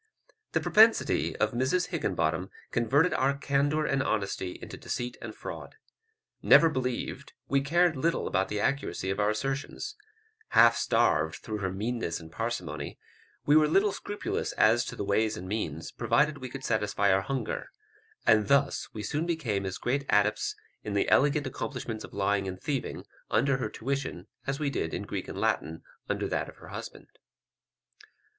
This 0.53 0.63
propensity 0.63 1.35
of 1.37 1.51
Mrs 1.51 1.89
Higginbottom 1.89 2.49
converted 2.71 3.13
our 3.13 3.37
candour 3.37 3.85
and 3.85 4.01
honesty 4.01 4.57
into 4.59 4.75
deceit 4.75 5.15
and 5.21 5.35
fraud. 5.35 5.75
Never 6.41 6.69
believed, 6.69 7.33
we 7.47 7.61
cared 7.61 7.95
little 7.95 8.25
about 8.27 8.47
the 8.49 8.59
accuracy 8.59 9.11
of 9.11 9.19
our 9.19 9.29
assertions; 9.29 9.95
half 10.57 10.75
starved, 10.75 11.35
through 11.35 11.59
her 11.59 11.71
meanness 11.71 12.19
and 12.19 12.31
parsimony, 12.31 12.97
we 13.45 13.55
were 13.55 13.67
little 13.67 13.91
scrupulous 13.91 14.53
as 14.53 14.83
to 14.85 14.95
the 14.95 15.03
ways 15.03 15.37
and 15.37 15.47
means, 15.47 15.91
provided 15.91 16.39
we 16.39 16.49
could 16.49 16.63
satisfy 16.65 17.13
our 17.13 17.21
hunger; 17.21 17.69
and 18.25 18.47
thus 18.47 18.87
we 18.93 19.03
soon 19.03 19.27
became 19.27 19.67
as 19.67 19.77
great 19.77 20.01
adepts 20.09 20.55
in 20.83 20.93
the 20.95 21.07
elegant 21.09 21.45
accomplishments 21.45 22.03
of 22.03 22.11
lying 22.11 22.47
and 22.47 22.59
thieving, 22.59 23.05
under 23.29 23.57
her 23.57 23.69
tuition, 23.69 24.25
as 24.47 24.59
we 24.59 24.71
did 24.71 24.95
in 24.95 25.03
Greek 25.03 25.27
and 25.27 25.37
Latin 25.39 25.83
under 26.09 26.27
that 26.27 26.49
of 26.49 26.55
her 26.55 26.69
husband. 26.69 27.05